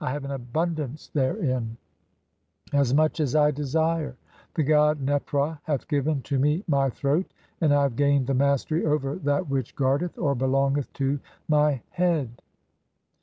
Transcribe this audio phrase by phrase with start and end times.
[0.01, 0.19] 1
[0.55, 1.67] 33
[2.73, 4.15] "as much as I desire—
[4.55, 7.25] the god Nepra hath given to me mv ''throat,
[7.61, 11.19] and I have gained the mastery over (10) that which "guard eth (or belongeth to)
[11.47, 12.41] my head."